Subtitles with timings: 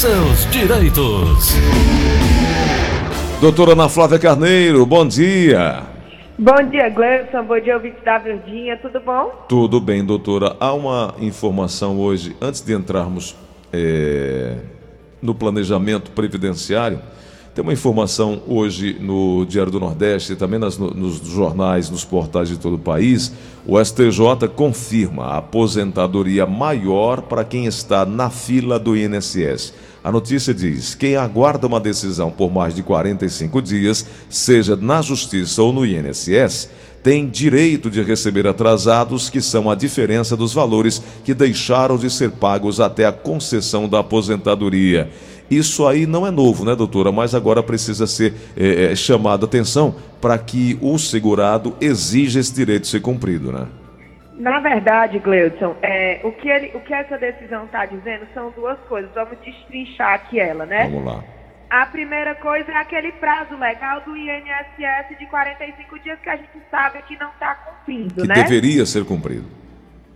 [0.00, 1.52] seus direitos.
[3.38, 5.82] Doutora Ana Flávia Carneiro, bom dia.
[6.38, 7.44] Bom dia, Gleison.
[7.44, 8.78] Bom dia, ouvinte da Verdinha.
[8.78, 9.44] Tudo bom?
[9.46, 10.56] Tudo bem, doutora.
[10.58, 13.36] Há uma informação hoje, antes de entrarmos
[13.70, 14.56] é,
[15.20, 16.98] no planejamento previdenciário,
[17.54, 22.48] tem uma informação hoje no Diário do Nordeste e também nas, nos jornais, nos portais
[22.48, 23.32] de todo o país.
[23.66, 29.74] O STJ confirma a aposentadoria maior para quem está na fila do INSS.
[30.02, 35.60] A notícia diz: quem aguarda uma decisão por mais de 45 dias, seja na Justiça
[35.60, 36.70] ou no INSS,
[37.02, 42.30] tem direito de receber atrasados, que são a diferença dos valores que deixaram de ser
[42.30, 45.10] pagos até a concessão da aposentadoria.
[45.50, 47.10] Isso aí não é novo, né, doutora?
[47.10, 52.54] Mas agora precisa ser é, é, chamado a atenção para que o segurado exija esse
[52.54, 53.66] direito ser cumprido, né?
[54.38, 58.78] Na verdade, Gleudson, é, o, que ele, o que essa decisão está dizendo são duas
[58.88, 59.10] coisas.
[59.14, 60.84] Vamos destrinchar aqui ela, né?
[60.84, 61.24] Vamos lá.
[61.68, 66.48] A primeira coisa é aquele prazo legal do INSS de 45 dias que a gente
[66.70, 68.34] sabe que não está cumprindo, que né?
[68.34, 69.59] Que deveria ser cumprido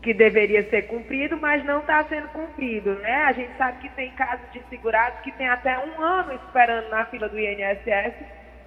[0.04, 3.24] que deveria ser cumprido, mas não está sendo cumprido, né?
[3.24, 7.06] A gente sabe que tem casos de segurados que tem até um ano esperando na
[7.06, 8.12] fila do INSS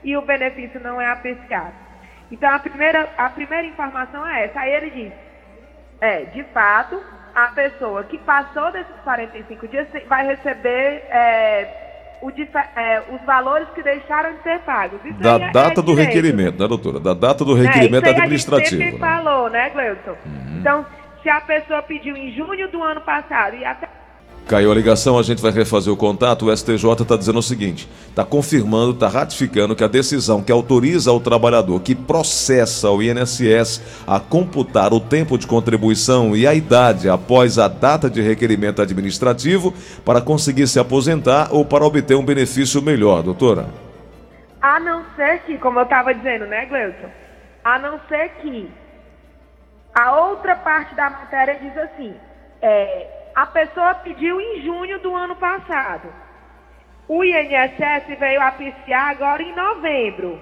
[0.03, 1.75] e o benefício não é apreciado.
[2.31, 4.59] Então a primeira, a primeira informação é essa.
[4.59, 5.13] Aí ele diz,
[6.01, 6.99] é, de fato,
[7.35, 13.83] a pessoa que passou desses 45 dias vai receber é, o, é, os valores que
[13.83, 14.99] deixaram de ser pagos.
[15.05, 16.99] Isso da é data é do requerimento, né, doutora?
[16.99, 18.81] Da data do requerimento é, administrativo.
[18.81, 19.23] A gente sempre né?
[19.23, 20.17] falou, né, Gleuton?
[20.25, 20.57] Uhum.
[20.59, 20.85] Então,
[21.27, 23.89] se a pessoa pediu em junho do ano passado e até
[24.47, 26.45] Caiu a ligação, a gente vai refazer o contato.
[26.45, 31.11] O STJ está dizendo o seguinte: está confirmando, está ratificando que a decisão que autoriza
[31.11, 37.09] o trabalhador que processa o INSS a computar o tempo de contribuição e a idade
[37.09, 39.73] após a data de requerimento administrativo
[40.05, 43.67] para conseguir se aposentar ou para obter um benefício melhor, doutora.
[44.61, 47.09] A não ser que, como eu estava dizendo, né, Gleuton?
[47.65, 48.69] A não ser que
[49.97, 52.15] a outra parte da matéria diz assim:
[52.61, 56.07] é, a pessoa pediu em junho do ano passado.
[57.07, 60.39] O INSS veio apreciar agora em novembro.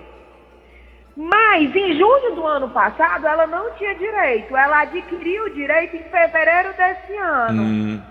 [1.16, 4.58] Mas em junho do ano passado ela não tinha direito.
[4.58, 7.64] Ela adquiriu o direito em fevereiro desse ano.
[7.64, 8.02] Hum.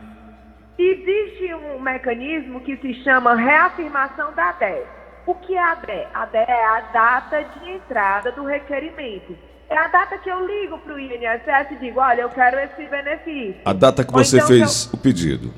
[0.79, 4.83] Existe um mecanismo que se chama reafirmação da DE.
[5.27, 6.07] O que é a DE?
[6.15, 9.37] A DE é a data de entrada do requerimento.
[9.75, 12.87] É a data que eu ligo para o INSS e digo, olha, eu quero esse
[12.87, 13.61] benefício.
[13.65, 14.97] A data que você então, fez eu...
[14.97, 15.53] o pedido.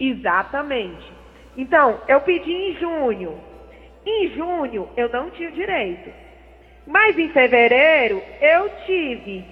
[0.00, 1.12] Exatamente.
[1.56, 3.38] Então, eu pedi em junho.
[4.04, 6.10] Em junho, eu não tive direito.
[6.84, 9.44] Mas em fevereiro, eu tive.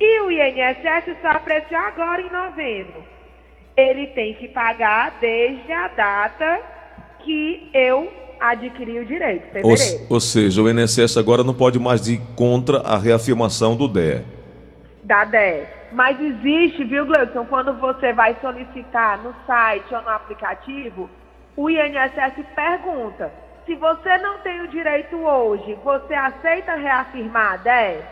[0.00, 3.04] E o INSS só apreciou agora em novembro.
[3.76, 6.58] Ele tem que pagar desde a data
[7.18, 8.10] que eu
[8.50, 9.74] adquirir o direito, ou,
[10.10, 14.24] ou, seja, o INSS agora não pode mais ir contra a reafirmação do DE.
[15.04, 15.66] Da DE.
[15.92, 21.08] Mas existe, viu, Gleudson, quando você vai solicitar no site ou no aplicativo,
[21.56, 23.32] o INSS pergunta,
[23.66, 28.02] se você não tem o direito hoje, você aceita reafirmar a DE?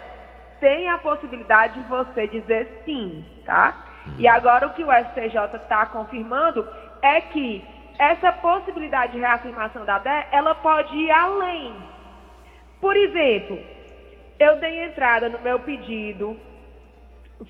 [0.61, 3.87] Tem a possibilidade de você dizer sim, tá?
[4.19, 6.67] E agora o que o STJ está confirmando
[7.03, 7.65] é que
[8.01, 11.77] essa possibilidade de reafirmação da DE, ela pode ir além.
[12.81, 13.59] Por exemplo,
[14.39, 16.35] eu dei entrada no meu pedido,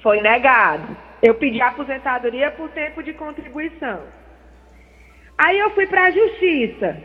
[0.02, 0.96] foi negado.
[1.22, 4.00] Eu pedi aposentadoria por tempo de contribuição.
[5.38, 6.96] Aí eu fui para a justiça.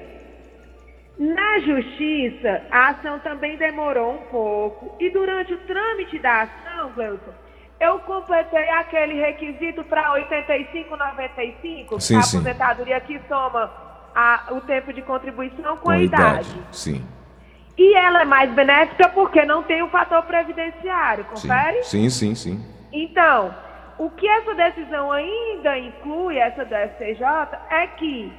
[1.19, 4.95] Na justiça, a ação também demorou um pouco.
[4.99, 7.33] E durante o trâmite da ação, Gleuton,
[7.85, 13.71] eu completei aquele requisito para 85,95, sim, a aposentadoria que soma
[14.13, 16.49] a, o tempo de contribuição com, com a idade.
[16.49, 16.67] idade.
[16.71, 17.05] Sim.
[17.77, 21.83] E ela é mais benéfica porque não tem o fator previdenciário, confere?
[21.83, 22.57] Sim, sim, sim.
[22.57, 22.65] sim.
[22.91, 23.53] Então,
[23.97, 27.25] o que essa decisão ainda inclui, essa do STJ,
[27.69, 28.31] é que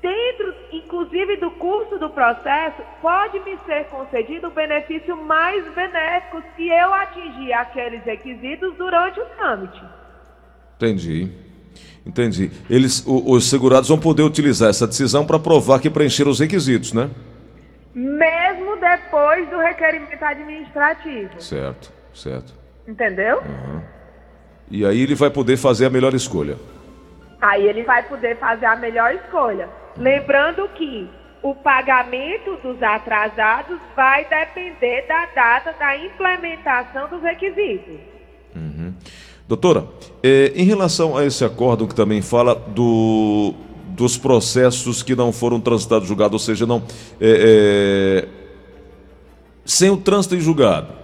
[0.00, 6.68] dentro, inclusive, do curso do processo, pode me ser concedido o benefício mais benéfico se
[6.68, 9.82] eu atingir aqueles requisitos durante o trâmite.
[10.76, 11.30] Entendi.
[12.04, 12.50] Entendi.
[12.68, 16.92] Eles, o, os segurados vão poder utilizar essa decisão para provar que preencheram os requisitos,
[16.92, 17.10] né?
[17.94, 21.40] Mesmo depois do requerimento administrativo.
[21.40, 22.54] Certo, certo.
[22.86, 23.38] Entendeu?
[23.38, 23.80] Uhum.
[24.70, 26.56] E aí ele vai poder fazer a melhor escolha.
[27.40, 29.68] Aí ele vai poder fazer a melhor escolha.
[30.00, 31.06] Lembrando que
[31.42, 38.00] o pagamento dos atrasados vai depender da data da implementação dos requisitos.
[38.56, 38.94] Uhum.
[39.46, 39.86] Doutora,
[40.22, 43.52] eh, em relação a esse acordo que também fala do,
[43.88, 46.82] dos processos que não foram transitados julgado, ou seja, não
[47.20, 48.28] é, é,
[49.66, 50.94] sem o trânsito em julgado.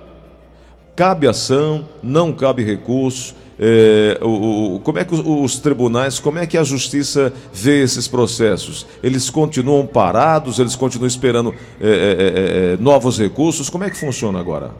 [0.94, 3.34] Cabe ação, não cabe recurso.
[3.58, 7.82] É, o, o, como é que os, os, tribunais, como é que a justiça vê
[7.82, 8.86] esses processos?
[9.02, 13.70] Eles continuam parados, eles continuam esperando é, é, é, é novos recursos?
[13.70, 14.72] Como é que funciona agora?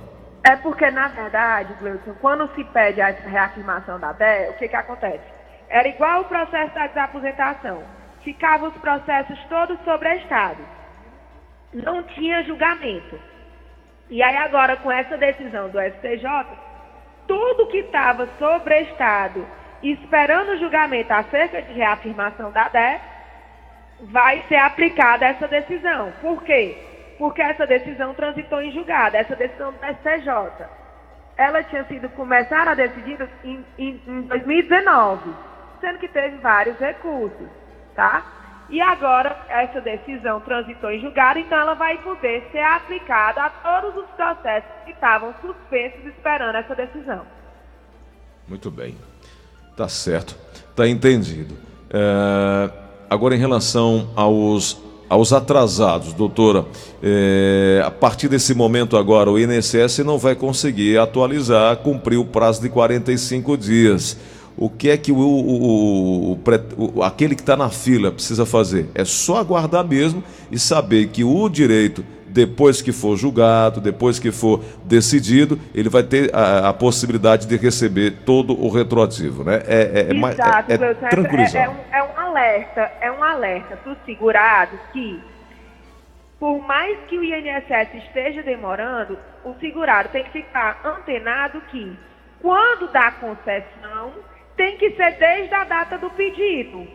[0.45, 4.77] É porque, na verdade, Gleison, quando se pede a reafirmação da DEA, o que, que
[4.77, 5.25] acontece?
[5.69, 7.83] Era igual o processo da desaposentação.
[8.23, 10.65] Ficavam os processos todos sobrestados.
[11.73, 13.19] Não tinha julgamento.
[14.09, 16.25] E aí agora, com essa decisão do STJ,
[17.27, 19.47] tudo que estava sobrestado
[19.83, 23.01] esperando julgamento acerca de reafirmação da DEA,
[24.01, 26.13] vai ser aplicada essa decisão.
[26.21, 26.77] Por quê?
[27.19, 30.67] porque essa decisão transitou em julgado, essa decisão do STJ.
[31.37, 35.31] Ela tinha sido começar a decidir em, em, em 2019,
[35.81, 37.49] sendo que teve vários recursos,
[37.95, 38.25] tá?
[38.69, 43.97] E agora essa decisão transitou em julgado, então ela vai poder ser aplicada a todos
[44.03, 47.23] os processos que estavam suspensos esperando essa decisão.
[48.49, 48.97] Muito bem.
[49.77, 50.37] Tá certo.
[50.75, 51.57] Tá entendido.
[51.91, 52.71] É...
[53.09, 56.65] Agora, em relação aos aos atrasados, doutora,
[57.03, 62.61] é, a partir desse momento agora o INSS não vai conseguir atualizar, cumprir o prazo
[62.61, 64.17] de 45 dias.
[64.59, 68.89] O que é que o, o, o, o aquele que está na fila precisa fazer?
[68.95, 72.05] É só aguardar mesmo e saber que o direito
[72.37, 77.57] depois que for julgado, depois que for decidido, ele vai ter a, a possibilidade de
[77.57, 79.63] receber todo o retroativo, né?
[79.67, 83.77] É, é, é Exato, é, é, é, é, um, é um alerta, é um alerta
[83.77, 85.19] para os segurados que,
[86.39, 91.97] por mais que o INSS esteja demorando, o segurado tem que ficar antenado que,
[92.43, 94.13] quando dá concessão,
[94.57, 96.87] tem que ser desde a data do pedido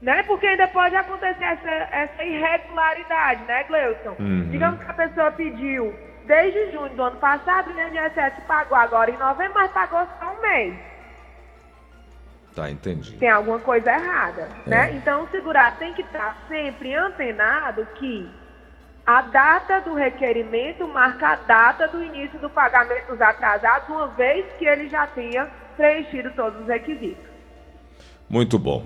[0.00, 0.22] né?
[0.24, 4.14] Porque ainda pode acontecer essa, essa irregularidade, né, Gleuton?
[4.18, 4.48] Uhum.
[4.50, 5.94] Digamos que a pessoa pediu
[6.24, 10.40] desde junho do ano passado, o INSS pagou agora em novembro, mas pagou só um
[10.40, 10.74] mês.
[12.54, 13.16] Tá, entendi.
[13.16, 14.70] Tem alguma coisa errada, é.
[14.70, 14.92] né?
[14.92, 18.28] Então o segurado tem que estar sempre antenado que
[19.06, 24.44] a data do requerimento marca a data do início do pagamento dos atrasados, uma vez
[24.58, 27.24] que ele já tenha preenchido todos os requisitos.
[28.28, 28.84] Muito bom.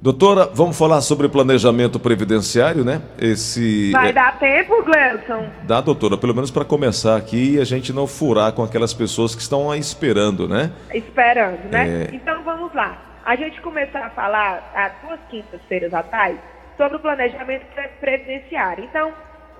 [0.00, 3.00] Doutora, vamos falar sobre planejamento previdenciário, né?
[3.18, 4.12] Esse Vai é...
[4.12, 5.48] dar tempo, Gleison?
[5.62, 9.34] Dá, doutora, pelo menos para começar aqui e a gente não furar com aquelas pessoas
[9.34, 10.72] que estão aí esperando, né?
[10.92, 12.08] Esperando, né?
[12.10, 12.14] É...
[12.14, 12.98] Então vamos lá.
[13.24, 16.36] A gente começou a falar há duas quintas-feiras atrás
[16.76, 17.64] sobre o planejamento
[17.98, 18.84] previdenciário.
[18.84, 19.10] Então,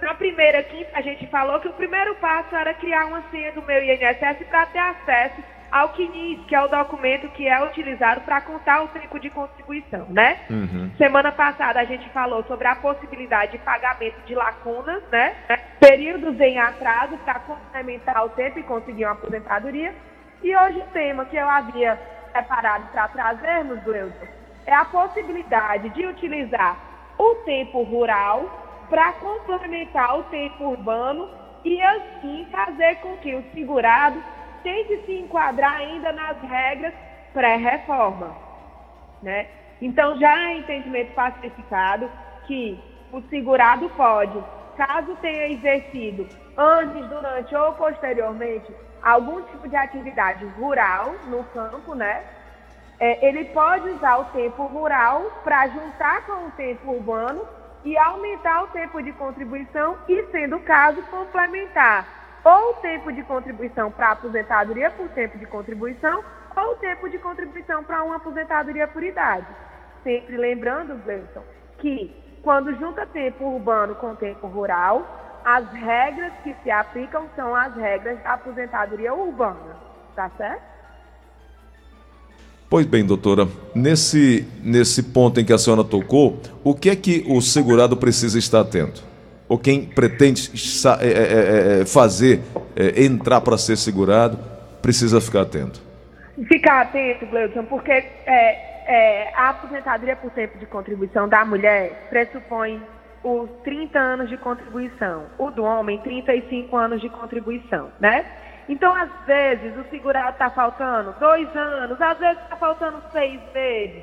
[0.02, 3.62] na primeira quinta, a gente falou que o primeiro passo era criar uma senha do
[3.62, 5.42] meu INSS para ter acesso
[5.74, 10.06] ao CNIS, que é o documento que é utilizado para contar o tempo de contribuição,
[10.08, 10.38] né?
[10.48, 10.88] Uhum.
[10.96, 15.34] Semana passada a gente falou sobre a possibilidade de pagamento de lacunas, né?
[15.80, 19.92] Períodos em atraso para complementar o tempo e conseguir uma aposentadoria.
[20.44, 21.98] E hoje o tema que eu havia
[22.30, 24.28] preparado para trazermos, Gleuton,
[24.66, 26.76] é a possibilidade de utilizar
[27.18, 31.28] o tempo rural para complementar o tempo urbano
[31.64, 34.22] e assim fazer com que o segurado
[34.64, 36.92] tem que se enquadrar ainda nas regras
[37.32, 38.34] pré-reforma.
[39.22, 39.46] Né?
[39.80, 42.10] Então, já é entendimento pacificado
[42.46, 44.42] que o segurado pode,
[44.76, 52.24] caso tenha exercido antes, durante ou posteriormente algum tipo de atividade rural no campo, né?
[52.98, 57.46] É, ele pode usar o tempo rural para juntar com o tempo urbano
[57.84, 63.90] e aumentar o tempo de contribuição e, sendo o caso, complementar ou tempo de contribuição
[63.90, 66.22] para aposentadoria por tempo de contribuição,
[66.54, 69.46] ou tempo de contribuição para uma aposentadoria por idade.
[70.02, 71.42] Sempre lembrando, Gleison,
[71.78, 77.74] que quando junta tempo urbano com tempo rural, as regras que se aplicam são as
[77.74, 79.76] regras da aposentadoria urbana.
[80.14, 80.62] Tá certo?
[82.68, 87.24] Pois bem, doutora, nesse, nesse ponto em que a senhora tocou, o que é que
[87.28, 89.13] o segurado precisa estar atento?
[89.48, 90.50] Ou quem pretende
[91.00, 92.40] é, é, é, fazer
[92.96, 94.38] entrar para ser segurado,
[94.80, 95.82] precisa ficar atento?
[96.48, 98.04] Ficar atento, Gleudson, porque
[99.36, 102.82] a aposentadoria por tempo de contribuição da mulher pressupõe
[103.22, 108.24] os 30 anos de contribuição, o do homem, 35 anos de contribuição, né?
[108.68, 114.02] Então, às vezes, o segurado está faltando dois anos, às vezes está faltando seis meses.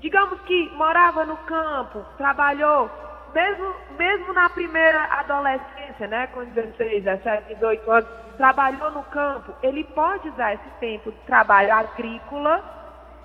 [0.00, 2.90] Digamos que morava no campo, trabalhou
[3.34, 9.84] mesmo, mesmo na primeira adolescência, né, com 16, 17, 18 anos, trabalhou no campo, ele
[9.84, 12.62] pode usar esse tempo de trabalho agrícola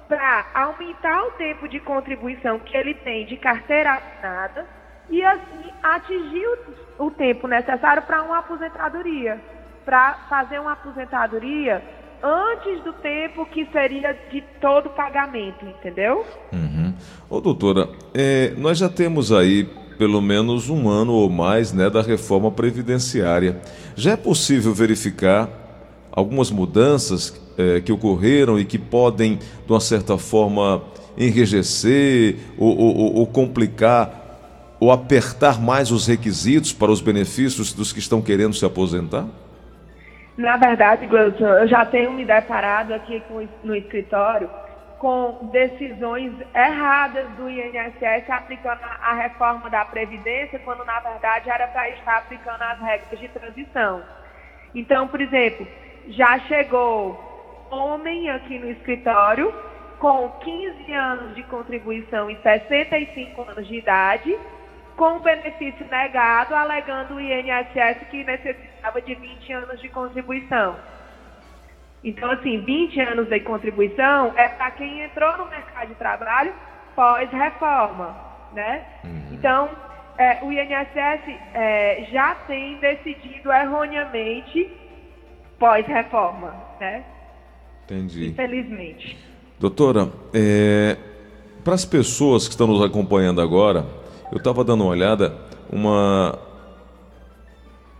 [0.08, 4.66] para aumentar o tempo de contribuição que ele tem de carteira assinada
[5.10, 6.46] e assim atingir
[7.00, 9.40] o, o tempo necessário para uma aposentadoria,
[9.86, 11.84] para fazer uma aposentadoria
[12.24, 16.26] antes do tempo que seria de todo pagamento, entendeu?
[16.52, 16.94] Uhum.
[17.30, 22.02] Ô doutora, é, nós já temos aí pelo menos um ano ou mais né, da
[22.02, 23.60] reforma previdenciária.
[23.96, 25.50] Já é possível verificar
[26.12, 30.82] algumas mudanças é, que ocorreram e que podem, de uma certa forma,
[31.18, 34.26] enrijecer ou, ou, ou complicar
[34.80, 39.26] ou apertar mais os requisitos para os benefícios dos que estão querendo se aposentar?
[40.38, 43.22] Na verdade, Gleudson, eu já tenho me deparado aqui
[43.64, 44.48] no escritório
[45.00, 51.90] com decisões erradas do INSS aplicando a reforma da Previdência, quando na verdade era para
[51.90, 54.02] estar aplicando as regras de transição.
[54.74, 55.68] Então, por exemplo,
[56.08, 59.54] já chegou homem aqui no escritório
[60.00, 64.38] com 15 anos de contribuição e 65 anos de idade,
[64.96, 70.76] com benefício negado, alegando o INSS que necessitava de 20 anos de contribuição.
[72.08, 76.54] Então, assim, 20 anos de contribuição é para quem entrou no mercado de trabalho
[76.96, 78.16] pós-reforma,
[78.54, 78.86] né?
[79.04, 79.34] Uhum.
[79.34, 79.70] Então,
[80.18, 84.72] é, o INSS é, já tem decidido erroneamente
[85.60, 87.04] pós-reforma, né?
[87.84, 88.30] Entendi.
[88.30, 89.18] Infelizmente.
[89.60, 90.96] Doutora, é,
[91.62, 93.86] para as pessoas que estão nos acompanhando agora,
[94.32, 95.36] eu estava dando uma olhada,
[95.70, 96.40] uma.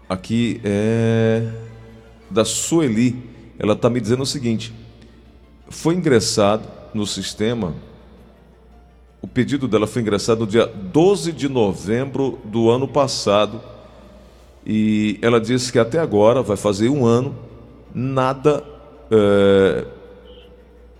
[0.08, 1.42] Aqui é.
[2.32, 3.36] Da Sueli.
[3.60, 4.74] Ela está me dizendo o seguinte:
[5.70, 7.74] foi ingressado no sistema.
[9.22, 13.62] O pedido dela foi ingressado no dia 12 de novembro do ano passado.
[14.66, 17.36] E ela disse que até agora, vai fazer um ano,
[17.94, 18.64] nada
[19.10, 19.86] é,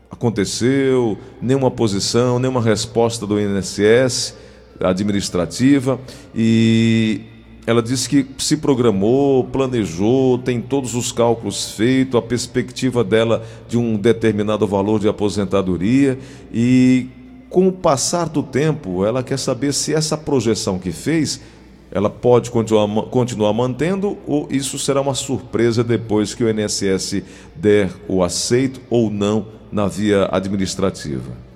[0.10, 4.36] aconteceu, nenhuma posição, nenhuma resposta do INSS
[4.80, 6.00] administrativa
[6.34, 7.22] e
[7.68, 13.78] ela disse que se programou, planejou, tem todos os cálculos feitos, a perspectiva dela de
[13.78, 16.18] um determinado valor de aposentadoria
[16.50, 17.10] e
[17.50, 21.44] com o passar do tempo, ela quer saber se essa projeção que fez,
[21.92, 27.22] ela pode continuar, continuar mantendo ou isso será uma surpresa depois que o INSS
[27.54, 31.48] der o aceito ou não na via administrativa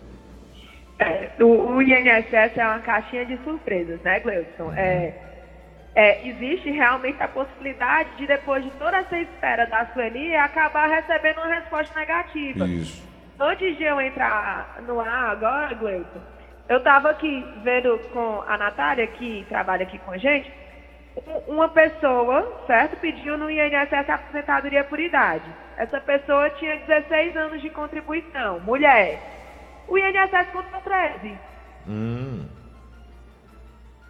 [1.43, 4.71] o, o INSS é uma caixinha de surpresas, né, Gleudson?
[4.73, 5.13] É,
[5.95, 11.37] é, existe realmente a possibilidade de, depois de toda essa espera da Sueli, acabar recebendo
[11.37, 12.65] uma resposta negativa.
[12.65, 13.09] Isso.
[13.39, 16.21] Antes de eu entrar no ar agora, Gleudson,
[16.69, 20.51] eu estava aqui vendo com a Natália, que trabalha aqui com a gente,
[21.47, 25.43] uma pessoa, certo, pediu no INSS a aposentadoria por idade.
[25.77, 29.19] Essa pessoa tinha 16 anos de contribuição, mulher
[29.91, 31.37] o INSS contou 13.
[31.85, 32.47] Hum.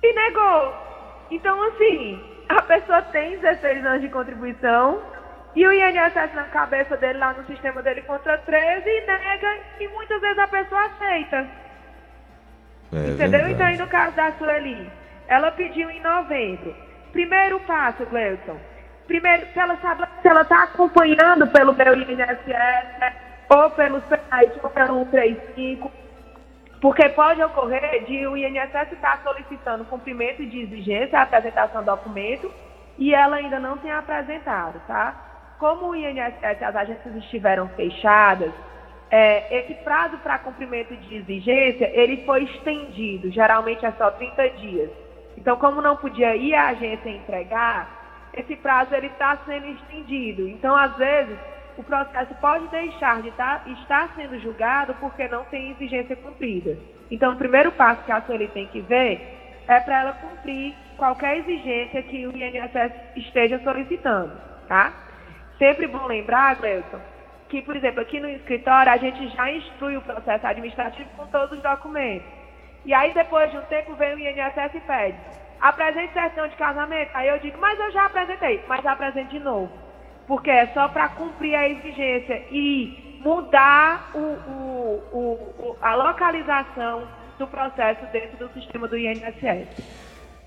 [0.03, 0.90] E negou.
[1.31, 5.01] Então, assim, a pessoa tem 16 anos de contribuição
[5.55, 9.87] e o INSS na cabeça dele, lá no sistema dele, contra 13 e nega e
[9.87, 11.47] muitas vezes a pessoa aceita.
[12.93, 13.17] É, Entendeu?
[13.17, 13.53] Verdade.
[13.53, 14.91] Então, aí no caso da Sueli,
[15.27, 16.75] ela pediu em novembro.
[17.13, 18.57] Primeiro passo, Gleuton.
[19.07, 23.13] Primeiro, se ela sabe se ela está acompanhando pelo meu INSS,
[23.49, 25.91] ou pelo site, ou pelo 135,
[26.81, 32.51] porque pode ocorrer de o INSS estar solicitando cumprimento de exigência, a apresentação do documento,
[32.97, 35.55] e ela ainda não tem apresentado, tá?
[35.59, 38.51] Como o INSS, as agências estiveram fechadas,
[39.11, 44.89] é, esse prazo para cumprimento de exigência, ele foi estendido, geralmente é só 30 dias.
[45.37, 50.47] Então, como não podia ir à agência entregar, esse prazo ele está sendo estendido.
[50.47, 51.37] Então, às vezes,
[51.77, 56.77] o processo pode deixar de tá, estar sendo julgado porque não tem exigência cumprida.
[57.09, 59.37] Então, o primeiro passo que a Sueli tem que ver
[59.67, 64.31] é para ela cumprir qualquer exigência que o INSS esteja solicitando,
[64.67, 64.93] tá?
[65.57, 66.99] Sempre bom lembrar, Gleuton,
[67.49, 71.57] que, por exemplo, aqui no escritório a gente já instrui o processo administrativo com todos
[71.57, 72.27] os documentos.
[72.85, 75.17] E aí, depois de um tempo, vem o INSS e pede,
[75.59, 77.11] apresente certidão de casamento.
[77.13, 79.90] Aí eu digo, mas eu já apresentei, mas apresente de novo
[80.31, 87.03] porque é só para cumprir a exigência e mudar o, o, o, a localização
[87.37, 89.67] do processo dentro do sistema do INSS.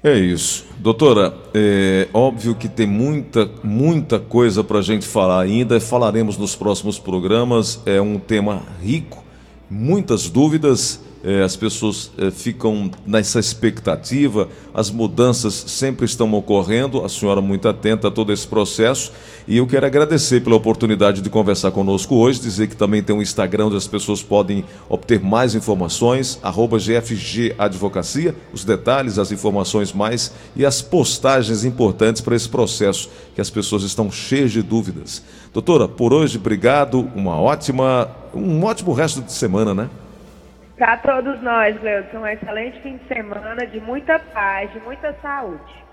[0.03, 0.67] É isso.
[0.79, 6.57] Doutora, é óbvio que tem muita, muita coisa para a gente falar ainda, falaremos nos
[6.57, 9.23] próximos programas, é um tema rico,
[9.69, 11.05] muitas dúvidas
[11.43, 18.09] as pessoas eh, ficam nessa expectativa, as mudanças sempre estão ocorrendo, a senhora muito atenta
[18.09, 19.11] a todo esse processo
[19.49, 23.23] e eu quero agradecer pela oportunidade de conversar conosco hoje, dizer que também tem um
[23.23, 29.95] Instagram onde as pessoas podem obter mais informações, arroba GFG Advocacia, os detalhes, as informações
[29.95, 35.23] mais e as postagens importantes para esse processo que as pessoas estão cheias de dúvidas.
[35.55, 39.89] Doutora, por hoje, obrigado, uma ótima, um ótimo resto de semana, né?
[40.77, 45.84] Para todos nós, Gleudson, um excelente fim de semana de muita paz, de muita saúde.